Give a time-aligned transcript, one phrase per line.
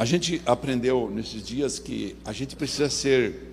[0.00, 3.52] A gente aprendeu nesses dias que a gente precisa ser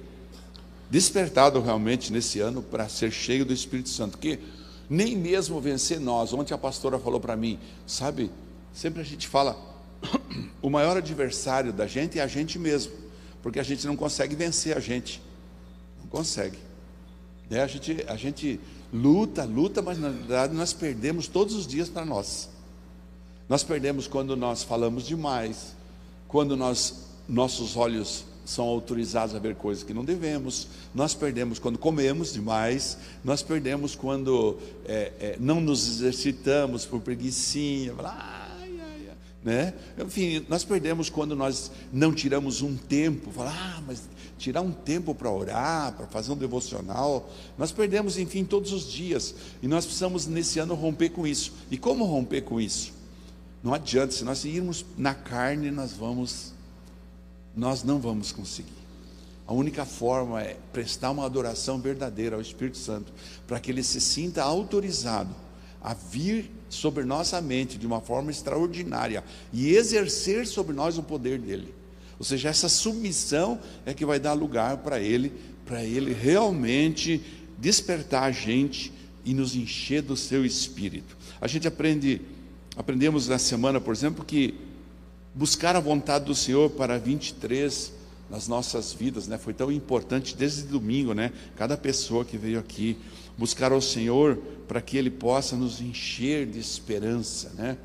[0.89, 4.39] despertado realmente nesse ano para ser cheio do Espírito Santo, que
[4.89, 6.31] nem mesmo vencer nós.
[6.31, 8.31] Ontem a pastora falou para mim, sabe,
[8.73, 9.57] sempre a gente fala,
[10.61, 12.93] o maior adversário da gente é a gente mesmo,
[13.43, 15.21] porque a gente não consegue vencer a gente,
[15.99, 16.57] não consegue.
[17.51, 18.57] É, a, gente, a gente
[18.93, 22.47] luta, luta, mas na verdade nós perdemos todos os dias para nós.
[23.49, 25.75] Nós perdemos quando nós falamos demais,
[26.27, 31.77] quando nós, nossos olhos são autorizados a ver coisas que não devemos, nós perdemos quando
[31.77, 39.15] comemos demais, nós perdemos quando é, é, não nos exercitamos por preguiçinha, ai, ai, ai,
[39.43, 39.73] né?
[40.01, 44.03] enfim, nós perdemos quando nós não tiramos um tempo, falar, ah, mas
[44.37, 49.35] tirar um tempo para orar, para fazer um devocional, nós perdemos, enfim, todos os dias,
[49.61, 51.51] e nós precisamos nesse ano romper com isso.
[51.69, 52.96] E como romper com isso?
[53.63, 56.53] Não adianta, se nós irmos na carne, nós vamos,
[57.55, 58.77] nós não vamos conseguir.
[59.47, 63.13] A única forma é prestar uma adoração verdadeira ao Espírito Santo,
[63.47, 65.33] para que ele se sinta autorizado
[65.81, 71.39] a vir sobre nossa mente de uma forma extraordinária e exercer sobre nós o poder
[71.39, 71.73] dele.
[72.19, 75.31] Ou seja, essa submissão é que vai dar lugar para ele,
[75.65, 77.21] para ele realmente
[77.57, 78.91] despertar a gente
[79.23, 81.15] e nos encher do seu espírito.
[81.39, 82.21] A gente aprende
[82.77, 84.53] Aprendemos na semana, por exemplo, que
[85.33, 87.91] buscar a vontade do Senhor para 23
[88.29, 89.35] nas nossas vidas, né?
[89.39, 91.33] Foi tão importante desde domingo, né?
[91.55, 92.95] Cada pessoa que veio aqui
[93.35, 97.79] buscar ao Senhor para que Ele possa nos encher de esperança, né?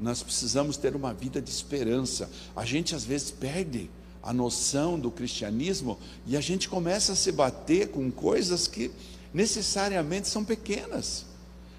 [0.00, 2.28] Nós precisamos ter uma vida de esperança.
[2.56, 3.88] A gente às vezes perde
[4.20, 5.96] a noção do cristianismo
[6.26, 8.90] e a gente começa a se bater com coisas que
[9.32, 11.33] necessariamente são pequenas.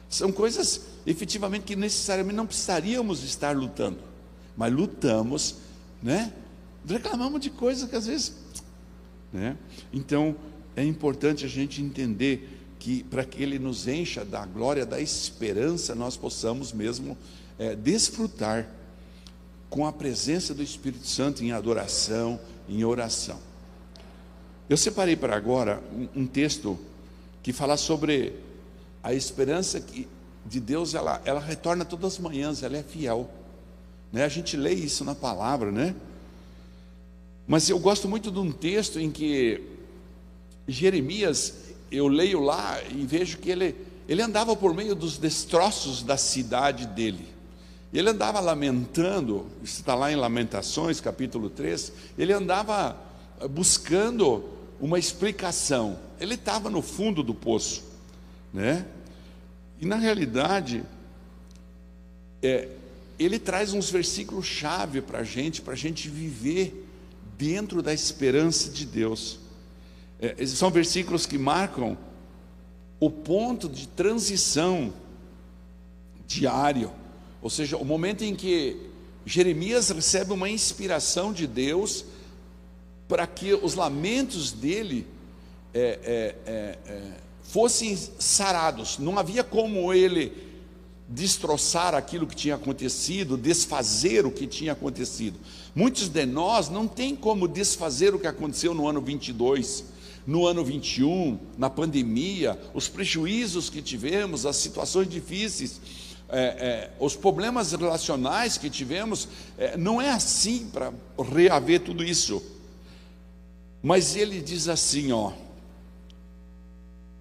[0.09, 3.99] São coisas efetivamente que necessariamente não precisaríamos estar lutando,
[4.55, 5.55] mas lutamos,
[6.01, 6.33] né?
[6.87, 8.33] Reclamamos de coisas que às vezes,
[9.33, 9.57] né?
[9.91, 10.35] Então
[10.75, 15.95] é importante a gente entender que para que Ele nos encha da glória, da esperança,
[15.95, 17.17] nós possamos mesmo
[17.57, 18.69] é, desfrutar
[19.69, 22.39] com a presença do Espírito Santo em adoração,
[22.69, 23.39] em oração.
[24.69, 26.77] Eu separei para agora um, um texto
[27.41, 28.33] que fala sobre
[29.05, 30.07] a esperança que
[30.47, 33.29] de Deus, ela, ela retorna todas as manhãs, ela é fiel.
[34.11, 34.25] Né?
[34.25, 35.95] A gente lê isso na palavra, né?
[37.47, 39.61] Mas eu gosto muito de um texto em que
[40.67, 41.53] Jeremias,
[41.91, 43.75] eu leio lá e vejo que ele,
[44.07, 47.27] ele andava por meio dos destroços da cidade dele.
[47.93, 52.97] Ele andava lamentando, isso está lá em Lamentações, capítulo 3, ele andava
[53.51, 54.43] buscando
[54.81, 55.99] uma explicação.
[56.19, 57.83] Ele estava no fundo do poço,
[58.51, 58.87] né?
[59.85, 60.83] E na realidade,
[62.41, 62.69] é,
[63.19, 66.89] ele traz uns versículos chave para a gente, para a gente viver
[67.37, 69.37] dentro da esperança de Deus.
[70.19, 71.95] É, são versículos que marcam
[72.99, 74.91] o ponto de transição
[76.25, 76.91] diário,
[77.39, 78.89] ou seja, o momento em que
[79.23, 82.05] Jeremias recebe uma inspiração de Deus
[83.07, 85.05] para que os lamentos dele
[85.75, 88.97] é, é, é, é fossem sarados.
[88.97, 90.45] Não havia como ele
[91.07, 95.39] destroçar aquilo que tinha acontecido, desfazer o que tinha acontecido.
[95.73, 99.85] Muitos de nós não tem como desfazer o que aconteceu no ano 22,
[100.25, 105.79] no ano 21, na pandemia, os prejuízos que tivemos, as situações difíceis,
[106.27, 110.91] é, é, os problemas relacionais que tivemos, é, não é assim para
[111.31, 112.41] reaver tudo isso.
[113.83, 115.31] Mas ele diz assim, ó,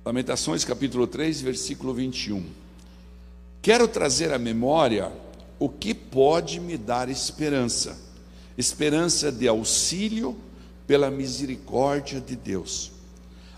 [0.05, 2.45] Lamentações capítulo 3, versículo 21.
[3.63, 5.11] Quero trazer à memória
[5.59, 7.97] o que pode me dar esperança,
[8.59, 10.37] esperança de auxílio
[10.87, 12.93] pela misericórdia de Deus.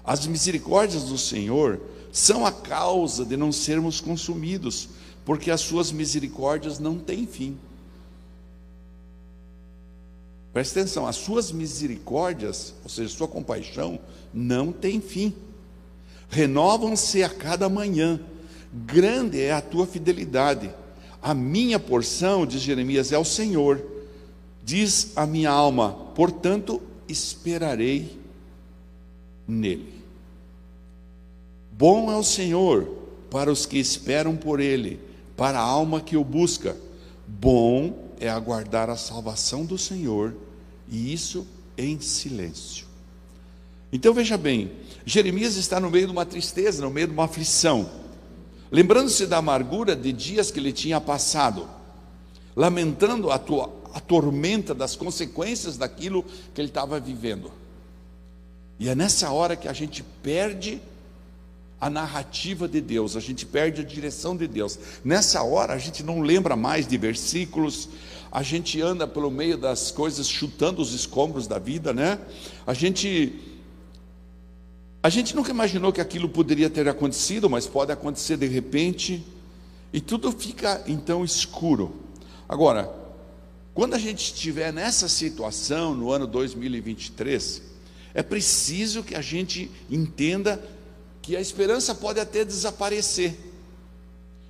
[0.04, 1.80] As misericórdias do Senhor
[2.12, 4.90] são a causa de não sermos consumidos,
[5.24, 7.58] porque as suas misericórdias não têm fim.
[10.52, 13.99] Presta atenção, as suas misericórdias, ou seja, sua compaixão,
[14.32, 15.34] não tem fim
[16.28, 18.20] renovam-se a cada manhã.
[18.73, 20.70] Grande é a tua fidelidade.
[21.23, 23.82] A minha porção, diz Jeremias, é o Senhor.
[24.62, 28.19] Diz a minha alma, portanto, esperarei
[29.46, 29.94] nele.
[31.73, 32.88] Bom é o Senhor
[33.31, 34.99] para os que esperam por ele,
[35.37, 36.76] para a alma que o busca.
[37.26, 40.34] Bom é aguardar a salvação do Senhor,
[40.88, 41.46] e isso
[41.76, 42.86] em silêncio.
[43.93, 44.73] Então veja bem,
[45.05, 47.88] Jeremias está no meio de uma tristeza, no meio de uma aflição,
[48.71, 51.69] lembrando-se da amargura de dias que ele tinha passado,
[52.55, 57.53] lamentando a, tua, a tormenta das consequências daquilo que ele estava vivendo.
[58.79, 60.81] E é nessa hora que a gente perde
[61.81, 64.79] a narrativa de Deus, a gente perde a direção de Deus.
[65.05, 67.88] Nessa hora a gente não lembra mais de versículos,
[68.33, 72.19] a gente anda pelo meio das coisas chutando os escombros da vida, né?
[72.67, 73.56] A gente
[75.06, 79.25] a gente nunca imaginou que aquilo poderia ter acontecido, mas pode acontecer de repente,
[79.93, 81.94] e tudo fica então escuro.
[82.49, 82.93] Agora,
[83.73, 87.62] quando a gente estiver nessa situação no ano 2023,
[88.14, 90.61] é preciso que a gente entenda
[91.23, 93.38] que a esperança pode até desaparecer.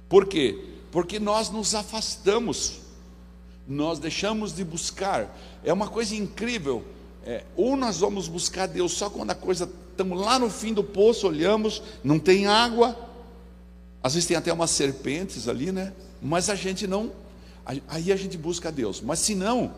[0.08, 0.58] Por quê?
[0.90, 2.78] Porque nós nos afastamos,
[3.68, 5.38] nós deixamos de buscar.
[5.62, 6.82] É uma coisa incrível.
[7.26, 10.84] É, ou nós vamos buscar Deus só quando a coisa estamos lá no fim do
[10.84, 12.96] poço, olhamos, não tem água.
[14.02, 15.92] Às vezes tem até umas serpentes ali, né?
[16.22, 17.10] Mas a gente não.
[17.88, 19.00] Aí a gente busca Deus.
[19.00, 19.74] Mas se não,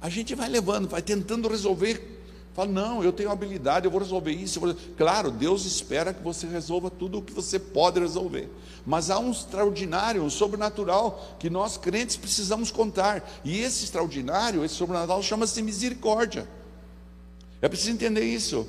[0.00, 2.18] a gente vai levando, vai tentando resolver
[2.58, 4.58] Fala, não, eu tenho habilidade, eu vou resolver isso.
[4.58, 4.74] Vou...
[4.96, 8.50] Claro, Deus espera que você resolva tudo o que você pode resolver.
[8.84, 13.22] Mas há um extraordinário, um sobrenatural que nós crentes precisamos contar.
[13.44, 16.48] E esse extraordinário, esse sobrenatural, chama-se misericórdia.
[17.62, 18.66] É preciso entender isso.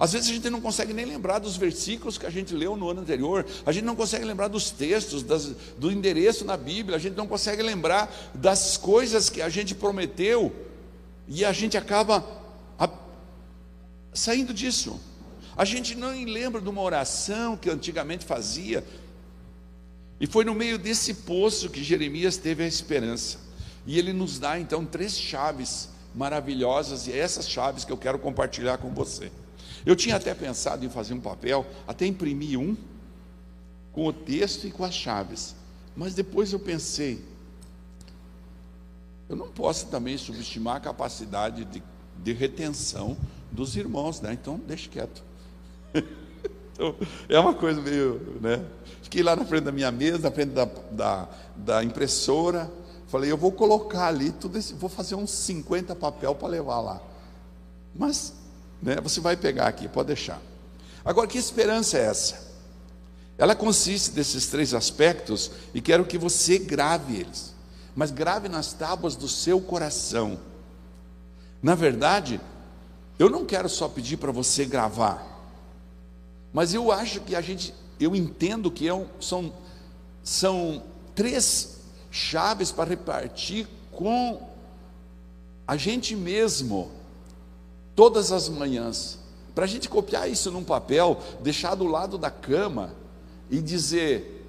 [0.00, 2.88] Às vezes a gente não consegue nem lembrar dos versículos que a gente leu no
[2.88, 6.98] ano anterior, a gente não consegue lembrar dos textos, das, do endereço na Bíblia, a
[6.98, 10.56] gente não consegue lembrar das coisas que a gente prometeu,
[11.28, 12.24] e a gente acaba
[14.14, 14.98] saindo disso.
[15.54, 18.82] A gente não lembra de uma oração que antigamente fazia,
[20.18, 23.36] e foi no meio desse poço que Jeremias teve a esperança.
[23.86, 28.18] E ele nos dá então três chaves maravilhosas, e é essas chaves que eu quero
[28.18, 29.30] compartilhar com você.
[29.84, 32.76] Eu tinha até pensado em fazer um papel, até imprimir um,
[33.92, 35.54] com o texto e com as chaves.
[35.96, 37.24] Mas depois eu pensei,
[39.28, 41.82] eu não posso também subestimar a capacidade de,
[42.22, 43.16] de retenção
[43.50, 44.32] dos irmãos, né?
[44.32, 45.22] Então, deixe quieto.
[46.72, 46.94] então,
[47.28, 48.64] é uma coisa meio, né?
[49.02, 52.70] Fiquei lá na frente da minha mesa, na frente da, da, da impressora.
[53.08, 57.02] Falei, eu vou colocar ali tudo esse, vou fazer uns 50 papel para levar lá.
[57.94, 58.34] Mas,
[58.82, 60.40] né, você vai pegar aqui, pode deixar.
[61.04, 62.50] Agora, que esperança é essa?
[63.36, 67.54] Ela consiste desses três aspectos e quero que você grave eles.
[67.94, 70.38] Mas grave nas tábuas do seu coração.
[71.62, 72.40] Na verdade,
[73.18, 75.26] eu não quero só pedir para você gravar,
[76.52, 79.52] mas eu acho que a gente, eu entendo que é são,
[80.22, 80.82] são
[81.14, 81.80] três
[82.10, 84.48] chaves para repartir com
[85.66, 86.90] a gente mesmo,
[87.94, 89.18] todas as manhãs,
[89.54, 92.94] para a gente copiar isso num papel, deixar do lado da cama
[93.50, 94.46] e dizer,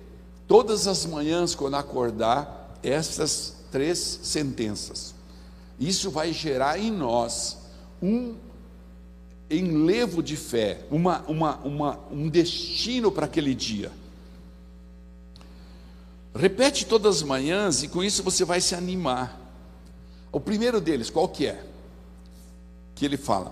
[0.48, 5.14] todas as manhãs quando acordar, essas três sentenças.
[5.80, 7.58] Isso vai gerar em nós
[8.02, 8.36] um
[9.50, 13.92] enlevo de fé, uma, uma, uma, um destino para aquele dia.
[16.34, 19.38] Repete todas as manhãs e com isso você vai se animar.
[20.32, 21.64] O primeiro deles, qual que é?
[23.02, 23.52] Que ele fala: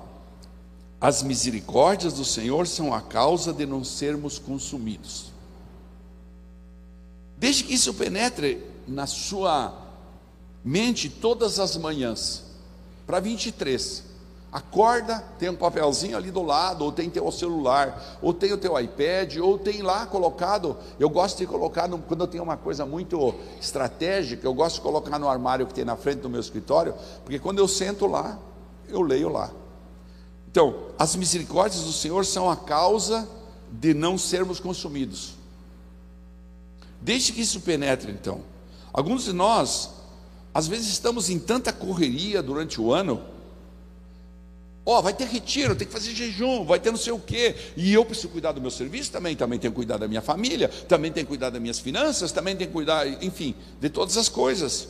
[1.01, 5.31] As misericórdias do Senhor são a causa de não sermos consumidos.
[7.36, 9.74] Deixe que isso penetre na sua
[10.63, 12.44] mente todas as manhãs.
[13.07, 14.04] Para 23.
[14.52, 18.80] Acorda, tem um papelzinho ali do lado, ou tem teu celular, ou tem o teu
[18.80, 20.78] iPad, ou tem lá colocado.
[21.00, 25.18] Eu gosto de colocar, quando eu tenho uma coisa muito estratégica, eu gosto de colocar
[25.18, 26.94] no armário que tem na frente do meu escritório,
[27.24, 28.38] porque quando eu sento lá,
[28.92, 29.52] eu leio lá.
[30.52, 33.28] Então, as misericórdias do Senhor são a causa
[33.72, 35.36] de não sermos consumidos.
[37.02, 38.42] Deixe que isso penetre, então.
[38.92, 39.92] Alguns de nós,
[40.54, 43.22] às vezes, estamos em tanta correria durante o ano
[44.90, 47.56] Ó, oh, vai ter retiro, tem que fazer jejum, vai ter não sei o quê.
[47.78, 50.68] E eu preciso cuidar do meu serviço também, também tenho que cuidar da minha família,
[50.68, 54.28] também tenho que cuidar das minhas finanças, também tenho que cuidar, enfim, de todas as
[54.28, 54.88] coisas.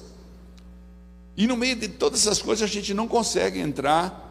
[1.39, 4.27] E no meio de todas essas coisas a gente não consegue entrar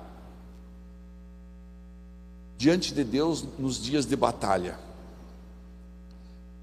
[2.58, 4.78] diante de Deus nos dias de batalha.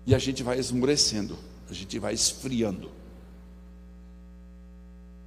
[0.05, 1.35] E a gente vai esmurecendo,
[1.67, 2.91] a gente vai esfriando.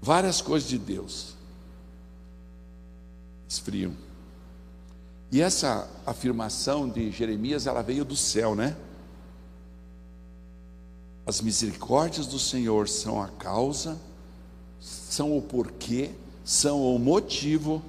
[0.00, 1.34] Várias coisas de Deus
[3.48, 3.96] esfriam.
[5.32, 8.76] E essa afirmação de Jeremias, ela veio do céu, né?
[11.26, 13.98] As misericórdias do Senhor são a causa,
[14.80, 16.10] são o porquê,
[16.44, 17.82] são o motivo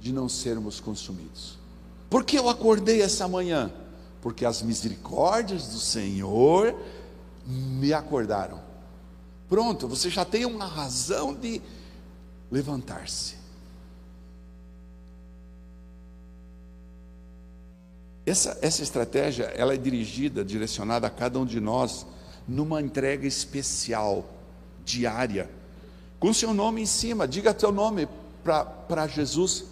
[0.00, 1.58] de não sermos consumidos.
[2.10, 3.70] Por que eu acordei essa manhã?
[4.20, 6.74] Porque as misericórdias do Senhor
[7.46, 8.60] me acordaram.
[9.48, 11.62] Pronto, você já tem uma razão de
[12.50, 13.36] levantar-se.
[18.26, 22.06] Essa, essa estratégia ela é dirigida, direcionada a cada um de nós
[22.46, 24.28] numa entrega especial,
[24.84, 25.48] diária,
[26.18, 27.26] com seu nome em cima.
[27.26, 28.08] Diga teu nome
[28.42, 29.64] para Jesus.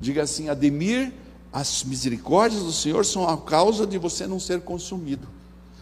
[0.00, 1.12] Diga assim: Ademir,
[1.52, 5.28] as misericórdias do Senhor são a causa de você não ser consumido.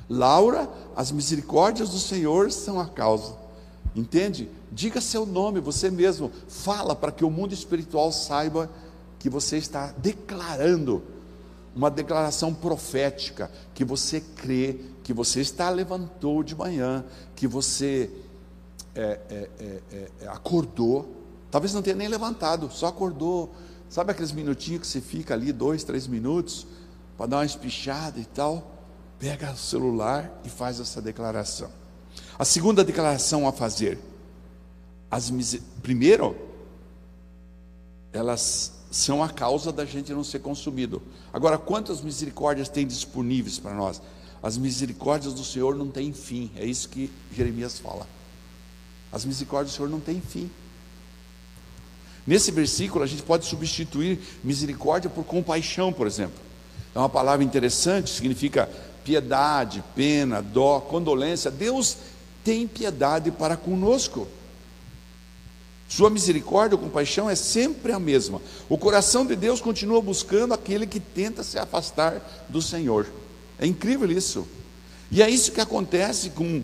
[0.09, 3.35] Laura, as misericórdias do Senhor são a causa.
[3.95, 4.49] Entende?
[4.71, 6.31] Diga seu nome, você mesmo.
[6.49, 8.71] Fala para que o mundo espiritual saiba
[9.19, 11.03] que você está declarando
[11.75, 18.11] uma declaração profética, que você crê, que você está levantou de manhã, que você
[18.97, 19.49] é, é,
[19.93, 21.15] é, é acordou,
[21.50, 23.55] talvez não tenha nem levantado, só acordou.
[23.88, 26.67] Sabe aqueles minutinhos que você fica ali, dois, três minutos,
[27.17, 28.73] para dar uma espichada e tal?
[29.19, 31.71] Pega o celular e faz essa declaração.
[32.38, 33.99] A segunda declaração a fazer,
[35.11, 35.33] as
[35.83, 36.37] primeiro,
[38.12, 41.03] elas são a causa da gente não ser consumido.
[41.33, 44.00] Agora, quantas misericórdias tem disponíveis para nós?
[44.43, 48.07] As misericórdias do Senhor não têm fim, é isso que Jeremias fala.
[49.17, 50.51] As misericórdias do Senhor não têm fim.
[52.27, 56.39] Nesse versículo, a gente pode substituir misericórdia por compaixão, por exemplo.
[56.95, 58.69] É uma palavra interessante, significa
[59.03, 61.51] piedade, pena, dó, condolência.
[61.51, 61.97] Deus
[62.45, 64.29] tem piedade para conosco.
[65.89, 68.43] Sua misericórdia ou compaixão é sempre a mesma.
[68.69, 72.21] O coração de Deus continua buscando aquele que tenta se afastar
[72.51, 73.07] do Senhor.
[73.59, 74.47] É incrível isso.
[75.11, 76.63] E é isso que acontece com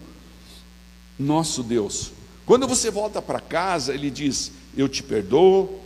[1.19, 2.13] nosso Deus.
[2.47, 5.81] Quando você volta para casa, ele diz: Eu te perdoo,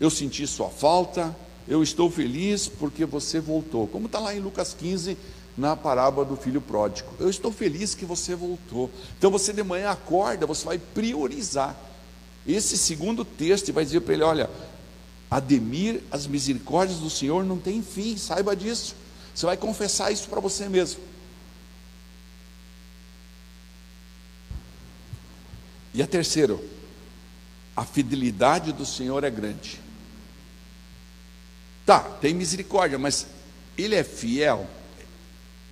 [0.00, 1.34] eu senti sua falta,
[1.66, 3.86] eu estou feliz porque você voltou.
[3.86, 5.16] Como está lá em Lucas 15,
[5.56, 7.08] na parábola do filho pródigo.
[7.18, 8.90] Eu estou feliz que você voltou.
[9.18, 11.76] Então você de manhã acorda, você vai priorizar
[12.46, 14.50] esse segundo texto vai dizer para ele: olha,
[15.30, 18.94] Ademir, as misericórdias do Senhor não têm fim, saiba disso.
[19.34, 21.00] Você vai confessar isso para você mesmo.
[25.96, 26.58] E a terceira,
[27.74, 29.80] a fidelidade do Senhor é grande.
[31.86, 33.26] Tá, tem misericórdia, mas
[33.78, 34.68] ele é fiel.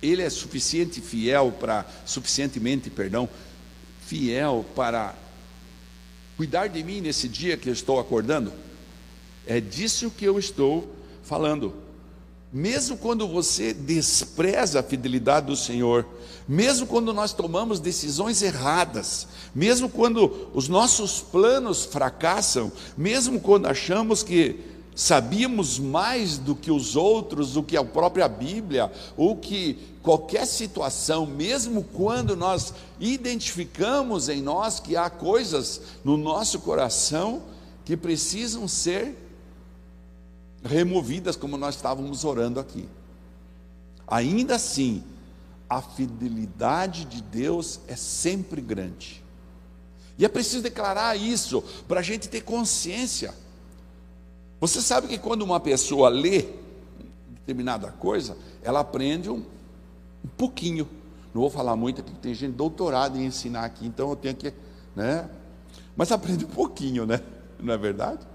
[0.01, 3.29] Ele é suficiente fiel para suficientemente, perdão,
[4.07, 5.13] fiel para
[6.35, 8.51] cuidar de mim nesse dia que eu estou acordando?
[9.45, 10.91] É disso que eu estou
[11.21, 11.84] falando.
[12.55, 16.05] Mesmo quando você despreza a fidelidade do Senhor,
[16.47, 24.23] mesmo quando nós tomamos decisões erradas, mesmo quando os nossos planos fracassam, mesmo quando achamos
[24.23, 24.61] que
[24.95, 31.25] sabíamos mais do que os outros, do que a própria Bíblia, ou que qualquer situação,
[31.25, 37.43] mesmo quando nós identificamos em nós que há coisas no nosso coração
[37.83, 39.24] que precisam ser
[40.65, 42.89] removidas, como nós estávamos orando aqui.
[44.07, 45.03] Ainda assim,
[45.69, 49.23] a fidelidade de Deus é sempre grande.
[50.17, 53.33] E é preciso declarar isso para a gente ter consciência.
[54.59, 56.45] Você sabe que quando uma pessoa lê
[57.29, 59.43] determinada coisa, ela aprende um,
[60.23, 60.87] um pouquinho.
[61.33, 64.53] Não vou falar muito, porque tem gente doutorada em ensinar aqui, então eu tenho que,
[64.95, 65.29] né?
[65.95, 67.21] Mas aprende um pouquinho, né?
[67.59, 68.25] Não é verdade?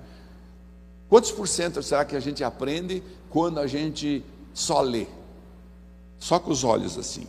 [1.11, 4.25] Quantos por cento será que a gente aprende quando a gente
[4.55, 5.09] só lê?
[6.21, 7.27] Só com os olhos assim.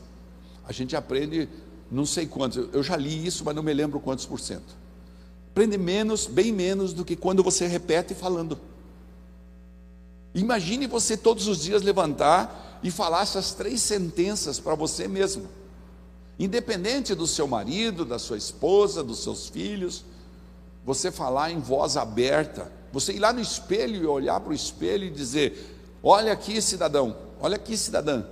[0.64, 1.50] A gente aprende
[1.90, 4.78] não sei quantos, eu já li isso, mas não me lembro quantos por cento.
[5.50, 8.58] Aprende menos, bem menos do que quando você repete falando.
[10.36, 15.50] Imagine você todos os dias levantar e falar essas três sentenças para você mesmo.
[16.38, 20.06] Independente do seu marido, da sua esposa, dos seus filhos,
[20.86, 25.06] você falar em voz aberta, você ir lá no espelho e olhar para o espelho
[25.06, 28.24] e dizer: Olha aqui, cidadão, olha aqui, cidadã.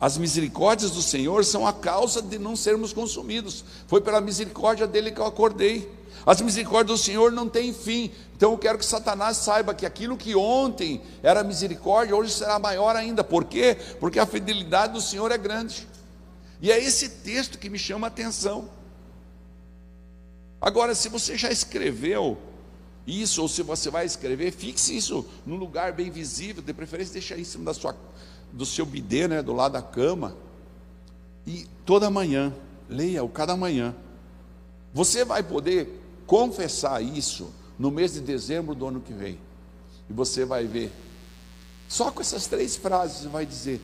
[0.00, 3.64] As misericórdias do Senhor são a causa de não sermos consumidos.
[3.86, 5.88] Foi pela misericórdia dele que eu acordei.
[6.26, 8.10] As misericórdias do Senhor não têm fim.
[8.36, 12.96] Então eu quero que Satanás saiba que aquilo que ontem era misericórdia, hoje será maior
[12.96, 13.22] ainda.
[13.22, 13.76] Por quê?
[14.00, 15.86] Porque a fidelidade do Senhor é grande.
[16.60, 18.68] E é esse texto que me chama a atenção.
[20.60, 22.38] Agora, se você já escreveu
[23.06, 27.36] isso, ou se você vai escrever, fixe isso num lugar bem visível, de preferência deixa
[27.36, 27.96] em cima da sua,
[28.52, 30.36] do seu bidê, né, do lado da cama.
[31.46, 32.54] E toda manhã,
[32.88, 33.94] leia-o cada manhã.
[34.94, 39.38] Você vai poder confessar isso no mês de dezembro do ano que vem.
[40.08, 40.92] E você vai ver.
[41.88, 43.80] Só com essas três frases você vai dizer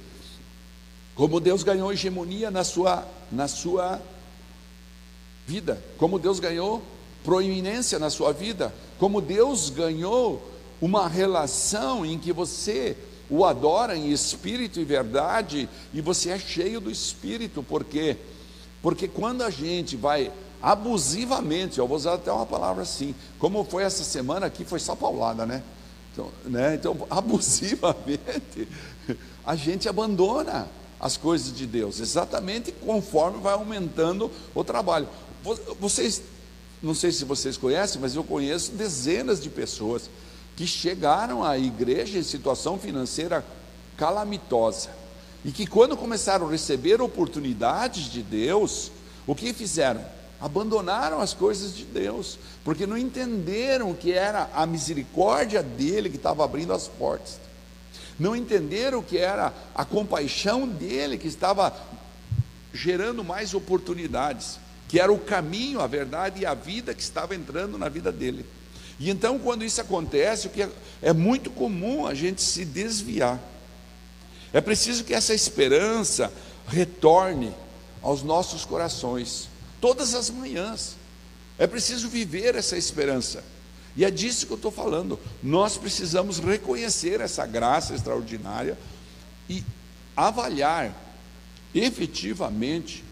[1.14, 4.00] como Deus ganhou hegemonia na sua na sua
[5.44, 6.80] vida, como Deus ganhou
[7.28, 10.42] proeminência na sua vida, como Deus ganhou
[10.80, 12.96] uma relação em que você
[13.28, 18.16] o adora em espírito e verdade e você é cheio do espírito, porque
[18.80, 20.32] porque quando a gente vai
[20.62, 24.96] abusivamente, eu vou usar até uma palavra assim, como foi essa semana aqui, foi só
[24.96, 25.62] paulada, né?
[26.10, 26.76] Então, né?
[26.76, 28.66] então abusivamente,
[29.44, 30.66] a gente abandona
[30.98, 35.06] as coisas de Deus, exatamente conforme vai aumentando o trabalho.
[35.78, 36.22] Vocês,
[36.82, 40.08] não sei se vocês conhecem, mas eu conheço dezenas de pessoas
[40.56, 43.44] que chegaram à igreja em situação financeira
[43.96, 44.90] calamitosa
[45.44, 48.90] e que, quando começaram a receber oportunidades de Deus,
[49.26, 50.04] o que fizeram?
[50.40, 56.44] Abandonaram as coisas de Deus, porque não entenderam que era a misericórdia dele que estava
[56.44, 57.38] abrindo as portas,
[58.18, 61.74] não entenderam que era a compaixão dele que estava
[62.72, 64.58] gerando mais oportunidades,
[64.88, 68.44] que era o caminho, a verdade e a vida que estava entrando na vida dele.
[68.98, 70.70] E então, quando isso acontece, o que é,
[71.02, 73.38] é muito comum a gente se desviar.
[74.52, 76.32] É preciso que essa esperança
[76.66, 77.52] retorne
[78.02, 79.48] aos nossos corações,
[79.80, 80.96] todas as manhãs.
[81.58, 83.44] É preciso viver essa esperança.
[83.96, 85.18] E é disso que eu estou falando.
[85.42, 88.78] Nós precisamos reconhecer essa graça extraordinária
[89.50, 89.64] e
[90.16, 90.94] avaliar
[91.74, 93.04] efetivamente,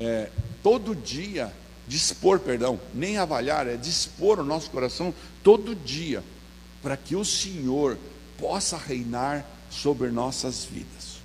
[0.00, 0.30] é,
[0.64, 1.52] todo dia,
[1.86, 6.24] dispor, perdão, nem avaliar, é dispor o nosso coração todo dia,
[6.82, 7.98] para que o Senhor
[8.38, 11.18] possa reinar sobre nossas vidas.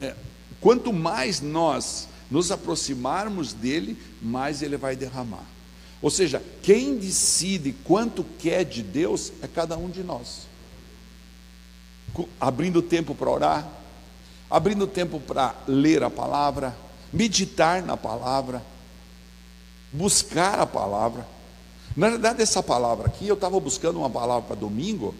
[0.00, 0.16] É,
[0.62, 5.44] quanto mais nós nos aproximarmos dele, mais ele vai derramar.
[6.00, 10.46] Ou seja, quem decide quanto quer de Deus é cada um de nós.
[12.40, 13.83] Abrindo tempo para orar,
[14.50, 16.76] abrindo tempo para ler a palavra,
[17.12, 18.62] meditar na palavra,
[19.92, 21.26] buscar a palavra.
[21.96, 25.14] Na verdade, essa palavra aqui, eu estava buscando uma palavra para domingo,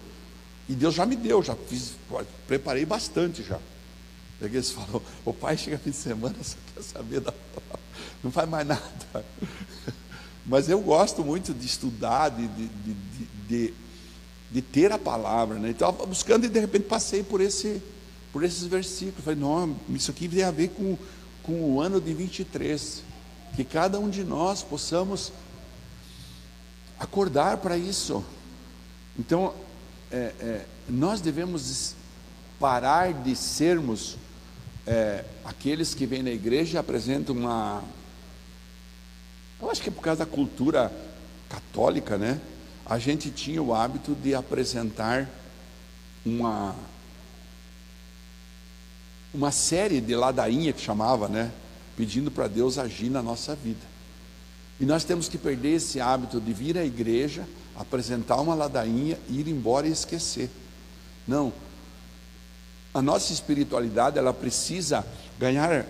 [0.68, 1.92] e Deus já me deu, já fiz,
[2.46, 3.58] preparei bastante já.
[4.40, 7.80] Peguei falou, o pai chega fim de semana, só quer saber da palavra,
[8.22, 8.82] não faz mais nada.
[10.46, 12.68] Mas eu gosto muito de estudar, de, de,
[13.48, 13.74] de,
[14.50, 15.58] de, ter a palavra.
[15.58, 15.70] Né?
[15.70, 17.82] Então, buscando e de repente passei por, esse,
[18.34, 19.24] por esses versículos.
[19.24, 20.98] Falei, não, isso aqui tem a ver com,
[21.44, 23.04] com o ano de 23.
[23.54, 25.32] Que cada um de nós possamos
[26.98, 28.24] acordar para isso.
[29.16, 29.54] Então,
[30.10, 31.94] é, é, nós devemos
[32.58, 34.16] parar de sermos
[34.84, 37.84] é, aqueles que vêm na igreja e apresentam uma.
[39.62, 40.92] Eu acho que é por causa da cultura
[41.48, 42.40] católica, né?
[42.84, 45.30] A gente tinha o hábito de apresentar
[46.26, 46.74] uma
[49.34, 51.50] uma série de ladainha que chamava, né?
[51.96, 53.84] Pedindo para Deus agir na nossa vida.
[54.80, 59.48] E nós temos que perder esse hábito de vir à igreja, apresentar uma ladainha, ir
[59.48, 60.48] embora e esquecer.
[61.26, 61.52] Não.
[62.92, 65.04] A nossa espiritualidade, ela precisa
[65.38, 65.84] ganhar,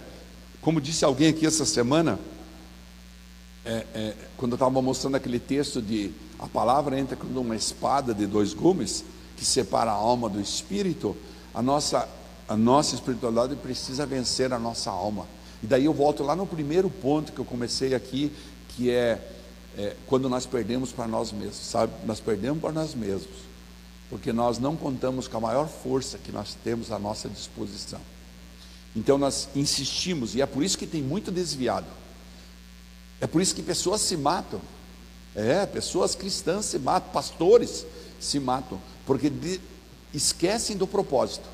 [0.60, 2.18] como disse alguém aqui essa semana,
[3.64, 8.12] é, é, quando eu estava mostrando aquele texto de a palavra entra como uma espada
[8.12, 9.04] de dois gumes
[9.36, 11.16] que separa a alma do espírito,
[11.54, 12.08] a nossa,
[12.48, 15.26] a nossa espiritualidade precisa vencer a nossa alma.
[15.62, 18.32] E daí eu volto lá no primeiro ponto que eu comecei aqui,
[18.68, 19.20] que é,
[19.78, 21.92] é quando nós perdemos para nós mesmos, sabe?
[22.04, 23.36] Nós perdemos para nós mesmos,
[24.10, 28.00] porque nós não contamos com a maior força que nós temos à nossa disposição.
[28.94, 31.86] Então nós insistimos, e é por isso que tem muito desviado.
[33.20, 34.60] É por isso que pessoas se matam.
[35.34, 37.84] É, pessoas cristãs se matam, pastores
[38.20, 39.60] se matam, porque de,
[40.12, 41.48] esquecem do propósito.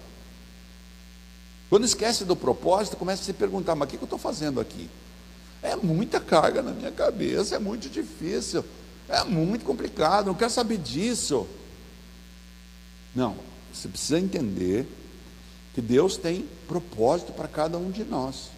[1.71, 4.91] Quando esquece do propósito, começa a se perguntar: mas o que eu estou fazendo aqui?
[5.63, 8.65] É muita carga na minha cabeça, é muito difícil,
[9.09, 11.47] é muito complicado, não quero saber disso.
[13.15, 13.37] Não,
[13.73, 14.87] você precisa entender
[15.75, 18.51] que Deus tem propósito para cada um de nós.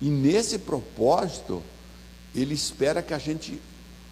[0.00, 1.62] E nesse propósito,
[2.34, 3.60] Ele espera que a gente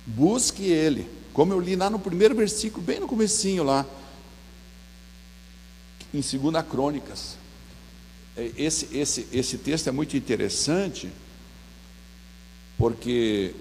[0.06, 1.10] busque Ele.
[1.34, 3.84] Como eu li lá no primeiro versículo, bem no comecinho lá,
[6.14, 7.39] em 2 Crônicas.
[8.36, 11.10] É, esse, esse, esse texto é muito interessante,
[12.78, 13.54] porque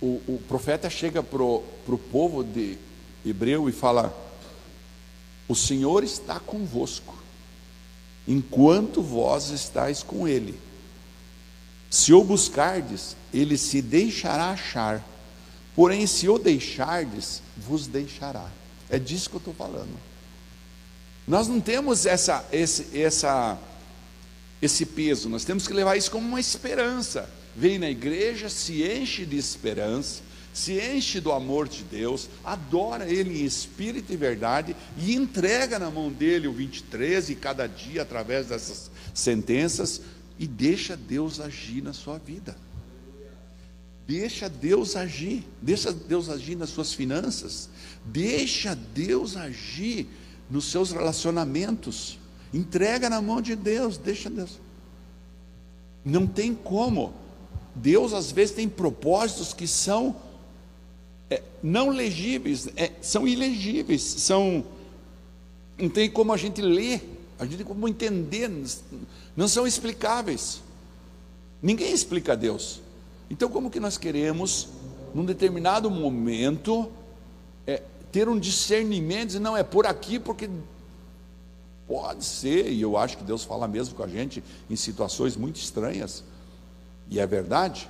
[0.00, 2.78] o, o profeta chega para o povo de
[3.24, 4.16] hebreu e fala:
[5.46, 7.16] O Senhor está convosco,
[8.26, 10.58] enquanto vós estáis com Ele.
[11.90, 15.06] Se o buscardes, Ele se deixará achar,
[15.74, 18.50] porém, se o deixardes, vos deixará.
[18.90, 20.07] É disso que eu estou falando.
[21.28, 23.58] Nós não temos essa, esse, essa,
[24.62, 27.28] esse peso, nós temos que levar isso como uma esperança.
[27.54, 30.22] Vem na igreja, se enche de esperança,
[30.54, 35.90] se enche do amor de Deus, adora Ele em espírito e verdade e entrega na
[35.90, 40.00] mão dele o 23 e cada dia através dessas sentenças
[40.38, 42.56] e deixa Deus agir na sua vida.
[44.06, 47.68] Deixa Deus agir, deixa Deus agir nas suas finanças,
[48.06, 50.08] deixa Deus agir
[50.50, 52.18] nos seus relacionamentos.
[52.52, 54.58] Entrega na mão de Deus, deixa Deus.
[56.04, 57.12] Não tem como.
[57.74, 60.16] Deus às vezes tem propósitos que são
[61.30, 64.64] é, não legíveis, é, são ilegíveis, são
[65.78, 67.00] não tem como a gente ler,
[67.38, 68.50] a gente tem como entender,
[69.36, 70.60] não são explicáveis.
[71.62, 72.80] Ninguém explica a Deus.
[73.30, 74.68] Então, como que nós queremos,
[75.14, 76.90] num determinado momento,
[77.66, 80.48] é, ter um discernimento, e não é por aqui, porque
[81.86, 85.56] pode ser, e eu acho que Deus fala mesmo com a gente em situações muito
[85.56, 86.22] estranhas,
[87.10, 87.88] e é verdade,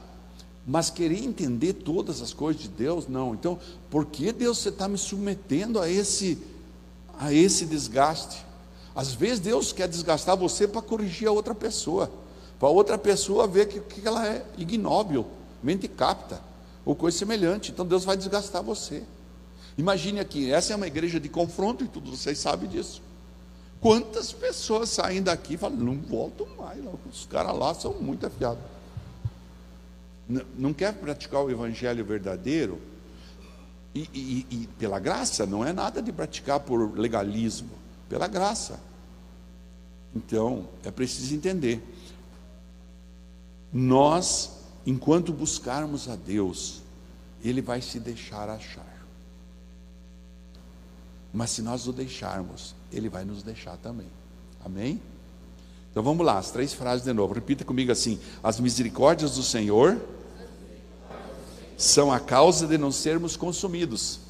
[0.66, 3.34] mas querer entender todas as coisas de Deus, não.
[3.34, 3.58] Então,
[3.90, 6.38] por que Deus você está me submetendo a esse,
[7.18, 8.44] a esse desgaste?
[8.94, 12.10] Às vezes Deus quer desgastar você para corrigir a outra pessoa,
[12.58, 15.26] para outra pessoa ver que, que ela é ignóbil,
[15.62, 16.40] mente capta,
[16.84, 17.70] ou coisa semelhante.
[17.70, 19.02] Então Deus vai desgastar você.
[19.78, 23.00] Imagine aqui, essa é uma igreja de confronto e tudo, vocês sabem disso.
[23.80, 28.62] Quantas pessoas saem daqui e falam, não volto mais, os caras lá são muito afiados.
[30.58, 32.80] Não quer praticar o evangelho verdadeiro,
[33.94, 37.70] e, e, e pela graça, não é nada de praticar por legalismo,
[38.08, 38.80] pela graça.
[40.14, 41.80] Então, é preciso entender.
[43.72, 44.50] Nós,
[44.84, 46.82] enquanto buscarmos a Deus,
[47.42, 48.87] Ele vai se deixar achar.
[51.32, 54.08] Mas se nós o deixarmos, Ele vai nos deixar também.
[54.64, 55.00] Amém?
[55.90, 57.34] Então vamos lá, as três frases de novo.
[57.34, 60.00] Repita comigo assim: As misericórdias do Senhor
[61.76, 64.20] são a causa de não sermos consumidos.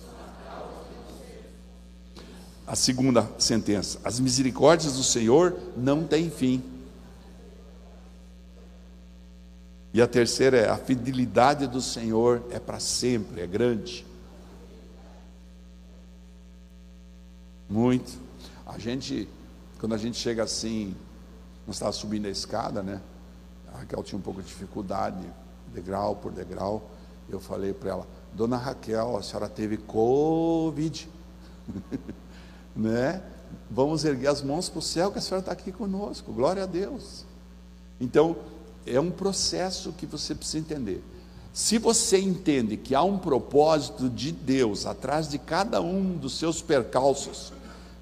[2.66, 6.62] A segunda sentença: As misericórdias do Senhor não têm fim.
[9.92, 14.06] E a terceira é: a fidelidade do Senhor é para sempre, é grande.
[17.68, 18.18] Muito.
[18.66, 19.28] A gente,
[19.78, 20.96] quando a gente chega assim,
[21.66, 23.00] nós estava subindo a escada, né?
[23.72, 25.24] A Raquel tinha um pouco de dificuldade,
[25.72, 26.90] degrau por degrau.
[27.28, 31.09] Eu falei para ela, Dona Raquel, a senhora teve Covid,
[32.74, 33.22] né?
[33.70, 36.33] Vamos erguer as mãos para o céu que a senhora está aqui conosco.
[36.33, 37.24] Glória a Deus.
[38.00, 38.37] Então,
[38.87, 41.02] é um processo que você precisa entender.
[41.59, 46.62] Se você entende que há um propósito de Deus atrás de cada um dos seus
[46.62, 47.53] percalços,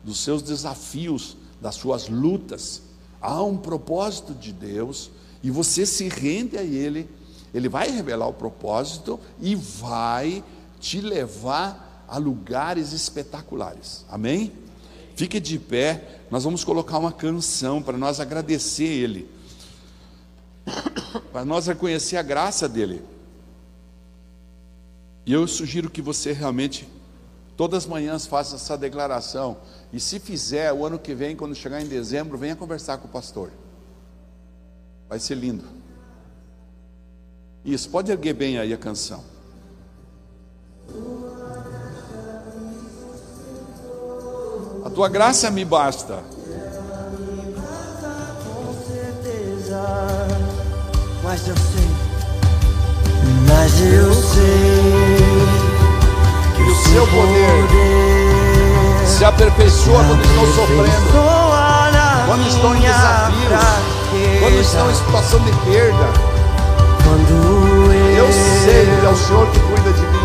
[0.04, 2.82] dos seus desafios, das suas lutas.
[3.18, 5.10] Há um propósito de Deus
[5.42, 7.08] e você se rende a Ele,
[7.54, 10.44] Ele vai revelar o propósito e vai
[10.78, 14.04] te levar a lugares espetaculares.
[14.10, 14.52] Amém?
[15.14, 19.26] Fique de pé, nós vamos colocar uma canção para nós agradecer Ele,
[21.32, 23.15] para nós reconhecer a graça dEle.
[25.26, 26.88] E eu sugiro que você realmente,
[27.56, 29.56] todas as manhãs, faça essa declaração.
[29.92, 33.10] E se fizer, o ano que vem, quando chegar em dezembro, venha conversar com o
[33.10, 33.50] pastor.
[35.08, 35.64] Vai ser lindo.
[37.64, 39.24] Isso, pode erguer bem aí a canção.
[44.84, 46.22] A tua graça me basta.
[51.24, 51.88] Mas eu sei,
[53.48, 55.15] mas eu sei
[56.66, 57.64] que o seu poder
[59.06, 61.12] se aperfeiçoa quando estão sofrendo,
[62.26, 63.60] quando estão em desafios,
[64.40, 66.06] quando estão em situação de perda.
[68.16, 70.16] Eu sei que é o Senhor que cuida de mim.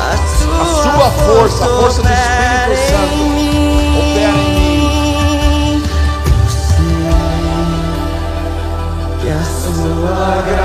[0.00, 0.16] A
[0.82, 3.14] sua força, a força do Espírito Santo,
[3.98, 5.82] opera em mim.
[9.20, 10.59] Que a sua graça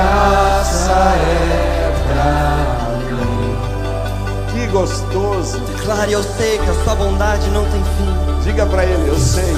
[4.75, 5.57] gostoso.
[5.61, 8.13] Declare, eu sei que a sua bondade não tem fim.
[8.43, 9.55] Diga para ele, eu sei.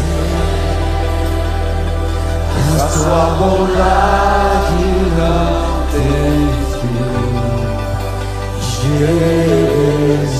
[2.79, 4.83] A, a sua bondade
[5.17, 6.97] não tem fim.
[8.61, 10.37] Jesus.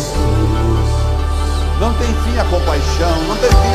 [1.80, 3.67] Não tem fim a compaixão, não tem fim.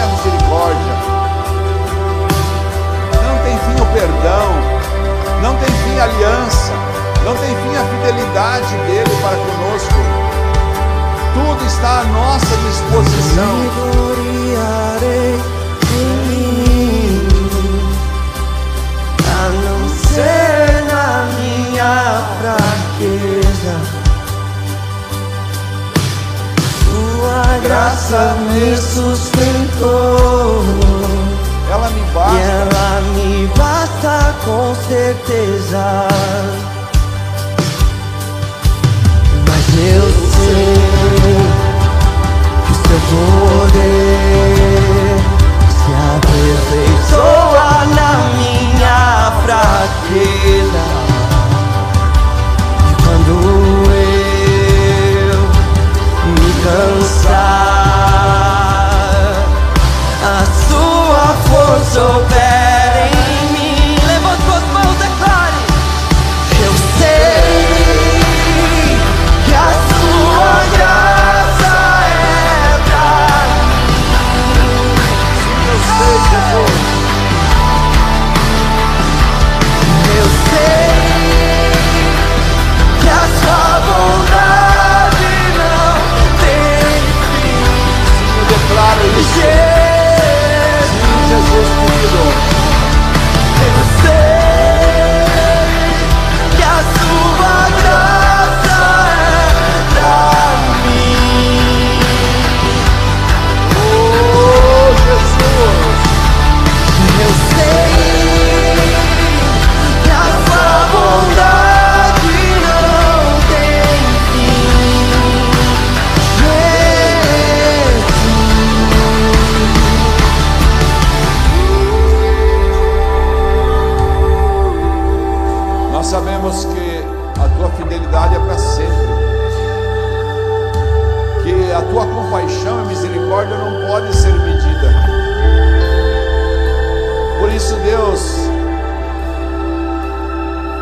[137.62, 138.20] isso, Deus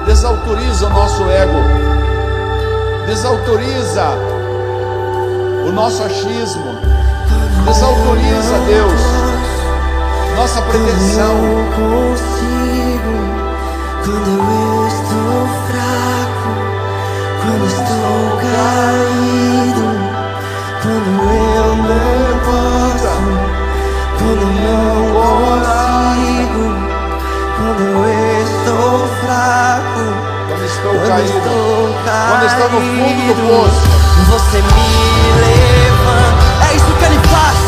[0.07, 1.59] desautoriza o nosso ego,
[3.07, 4.17] desautoriza
[5.67, 6.79] o nosso achismo,
[7.67, 9.01] desautoriza, Deus,
[10.37, 11.37] nossa pretensão.
[11.75, 13.15] Quando eu consigo,
[14.05, 16.51] quando eu estou fraco,
[17.43, 19.85] quando estou caído,
[20.83, 21.11] quando
[21.57, 23.21] eu não posso,
[24.19, 25.80] quando não posso.
[27.61, 30.01] Quando eu estou fraco,
[30.49, 31.95] quando estou quando caído, estou
[32.31, 33.85] quando estou no fundo do poço,
[34.31, 34.89] você me
[35.41, 36.41] levanta.
[36.67, 37.59] É isso que ele faz.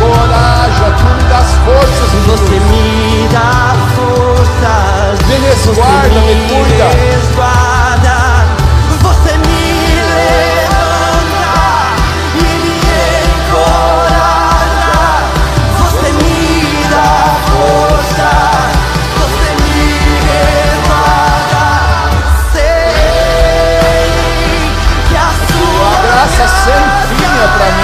[0.00, 2.10] Coragem, tu me das forças.
[2.26, 5.28] Você me dá forças.
[5.28, 6.88] Me resguarda, me, me cuida.
[6.88, 7.79] Resguarda.
[27.40, 27.79] para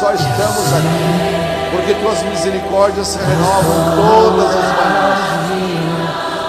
[0.00, 5.20] só estamos aqui, porque Tuas misericórdias se renovam todas as manhãs.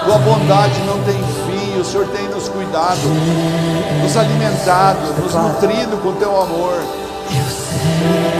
[0.06, 2.98] Tua bondade não tem fim, o Senhor tem nos cuidado,
[4.02, 6.82] nos alimentado, nos nutrido com Teu amor.
[7.28, 8.32] Eu sei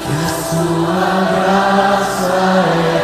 [0.00, 2.30] que a Sua graça
[3.00, 3.03] é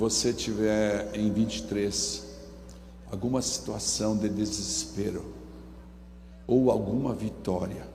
[0.00, 2.24] você tiver em 23
[3.12, 5.34] alguma situação de desespero
[6.46, 7.86] ou alguma vitória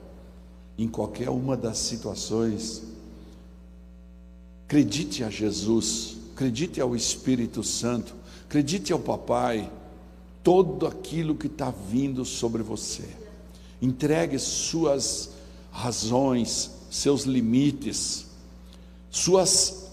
[0.78, 2.84] em qualquer uma das situações,
[4.66, 8.14] acredite a Jesus, acredite ao Espírito Santo,
[8.44, 9.68] acredite ao Papai,
[10.44, 13.08] todo aquilo que está vindo sobre você.
[13.82, 15.30] Entregue suas
[15.72, 18.26] razões, seus limites,
[19.10, 19.88] suas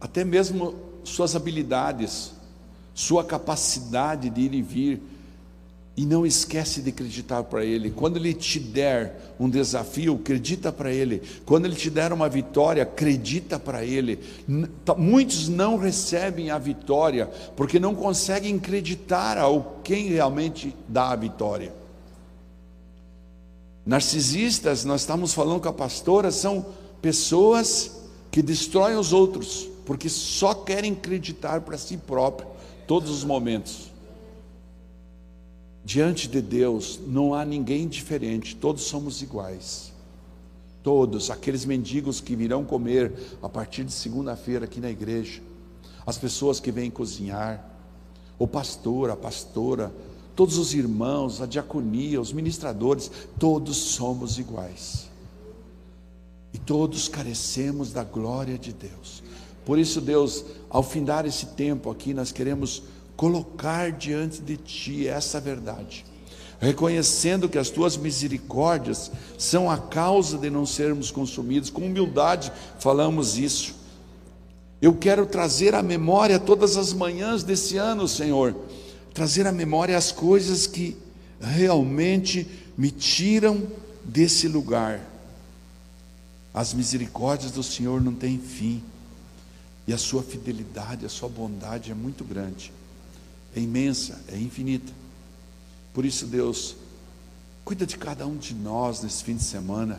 [0.00, 2.32] até mesmo suas habilidades,
[2.94, 5.02] sua capacidade de ir e vir.
[5.96, 7.90] E não esquece de acreditar para Ele.
[7.90, 11.20] Quando Ele te der um desafio, acredita para Ele.
[11.44, 14.20] Quando Ele te der uma vitória, acredita para Ele.
[14.96, 21.74] Muitos não recebem a vitória porque não conseguem acreditar ao quem realmente dá a vitória.
[23.88, 26.66] Narcisistas, nós estamos falando com a pastora, são
[27.00, 27.90] pessoas
[28.30, 32.46] que destroem os outros, porque só querem acreditar para si próprio
[32.86, 33.90] todos os momentos.
[35.82, 39.90] Diante de Deus não há ninguém diferente, todos somos iguais.
[40.82, 45.40] Todos, aqueles mendigos que virão comer a partir de segunda-feira aqui na igreja,
[46.04, 47.66] as pessoas que vêm cozinhar,
[48.38, 49.90] o pastor, a pastora,
[50.36, 55.08] todos os irmãos, a diaconia, os ministradores, todos somos iguais.
[56.52, 59.22] E todos carecemos da glória de Deus.
[59.68, 65.38] Por isso, Deus, ao findar esse tempo aqui, nós queremos colocar diante de Ti essa
[65.38, 66.06] verdade,
[66.58, 71.68] reconhecendo que as Tuas misericórdias são a causa de não sermos consumidos.
[71.68, 73.74] Com humildade falamos isso.
[74.80, 78.56] Eu quero trazer à memória todas as manhãs desse ano, Senhor,
[79.12, 80.96] trazer à memória as coisas que
[81.38, 83.64] realmente me tiram
[84.02, 84.98] desse lugar.
[86.54, 88.82] As misericórdias do Senhor não têm fim,
[89.88, 92.70] e a sua fidelidade, a sua bondade é muito grande,
[93.56, 94.92] é imensa, é infinita.
[95.94, 96.76] Por isso, Deus,
[97.64, 99.98] cuida de cada um de nós nesse fim de semana,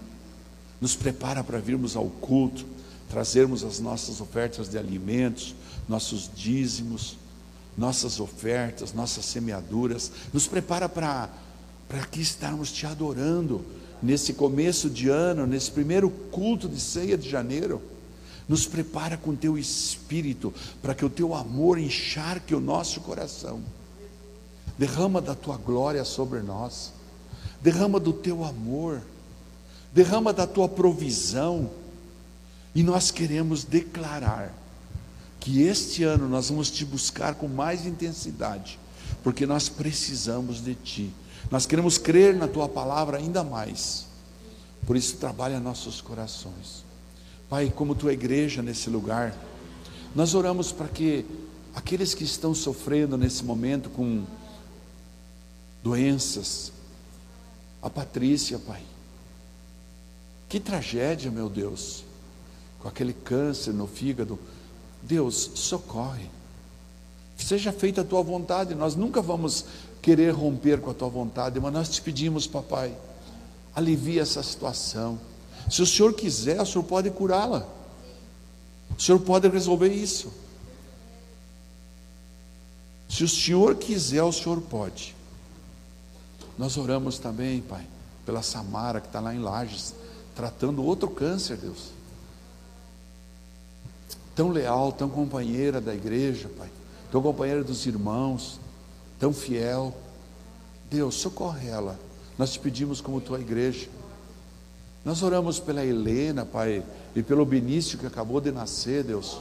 [0.80, 2.68] nos prepara para virmos ao culto,
[3.10, 5.56] trazermos as nossas ofertas de alimentos,
[5.88, 7.18] nossos dízimos,
[7.76, 11.32] nossas ofertas, nossas semeaduras, nos prepara para,
[11.88, 13.66] para aqui estarmos te adorando
[14.04, 17.82] nesse começo de ano, nesse primeiro culto de ceia de janeiro.
[18.50, 23.62] Nos prepara com teu espírito para que o teu amor encharque o nosso coração.
[24.76, 26.92] Derrama da tua glória sobre nós,
[27.62, 29.02] derrama do teu amor,
[29.94, 31.70] derrama da tua provisão.
[32.74, 34.52] E nós queremos declarar
[35.40, 38.80] que este ano nós vamos te buscar com mais intensidade,
[39.24, 41.14] porque nós precisamos de ti.
[41.52, 44.06] Nós queremos crer na tua palavra ainda mais.
[44.86, 46.89] Por isso trabalha nossos corações.
[47.50, 49.36] Pai, como tua igreja nesse lugar,
[50.16, 51.26] nós oramos para que
[51.74, 54.24] aqueles que estão sofrendo nesse momento com
[55.84, 56.72] doenças,
[57.82, 58.84] a Patrícia, Pai.
[60.48, 62.04] Que tragédia, meu Deus,
[62.80, 64.38] com aquele câncer no fígado.
[65.02, 66.30] Deus, socorre.
[67.38, 68.76] Seja feita a tua vontade.
[68.76, 69.66] Nós nunca vamos
[70.02, 72.96] querer romper com a tua vontade, mas nós te pedimos, papai,
[73.74, 75.20] alivia essa situação.
[75.70, 77.68] Se o Senhor quiser, o Senhor pode curá-la.
[78.98, 80.32] O Senhor pode resolver isso.
[83.10, 85.16] Se o Senhor quiser, o Senhor pode.
[86.58, 87.88] Nós oramos também, Pai,
[88.26, 89.96] pela Samara que está lá em Lages,
[90.36, 91.90] tratando outro câncer, Deus.
[94.36, 96.70] Tão leal, tão companheira da igreja, Pai,
[97.12, 98.60] tão companheira dos irmãos,
[99.20, 99.96] tão fiel.
[100.90, 102.00] Deus, socorre ela.
[102.38, 103.88] Nós te pedimos como tua igreja.
[105.10, 106.86] Nós oramos pela Helena, Pai,
[107.16, 109.40] e pelo Benício que acabou de nascer, Deus,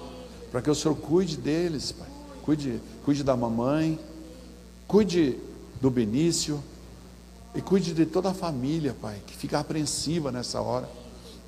[0.50, 2.08] para que o Senhor cuide deles, Pai.
[2.42, 4.00] Cuide, cuide da mamãe,
[4.86, 5.38] cuide
[5.78, 6.64] do Benício
[7.54, 10.88] e cuide de toda a família, Pai, que fica apreensiva nessa hora,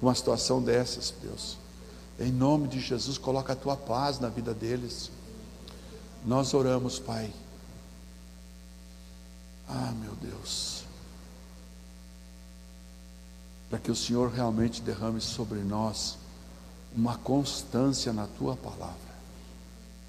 [0.03, 1.57] uma situação dessas, Deus.
[2.18, 5.11] Em nome de Jesus, coloca a tua paz na vida deles.
[6.27, 7.33] Nós oramos, Pai.
[9.66, 10.80] Ah, meu Deus.
[13.71, 16.18] Para que o Senhor realmente derrame sobre nós
[16.95, 19.11] uma constância na tua palavra.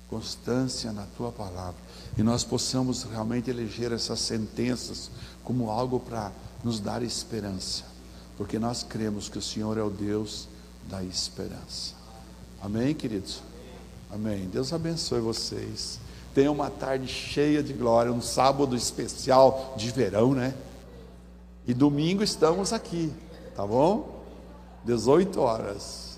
[0.10, 1.80] Constância na tua palavra.
[2.18, 5.10] E nós possamos realmente eleger essas sentenças
[5.44, 6.32] como algo para
[6.64, 7.84] nos dar esperança.
[8.38, 10.48] Porque nós cremos que o Senhor é o Deus
[10.90, 11.94] da esperança.
[12.62, 13.42] Amém, queridos?
[14.12, 14.50] Amém.
[14.52, 16.00] Deus abençoe vocês.
[16.34, 20.54] Tenha uma tarde cheia de glória, um sábado especial de verão, né?
[21.68, 23.12] E domingo estamos aqui,
[23.56, 24.22] tá bom?
[24.84, 26.11] 18 horas.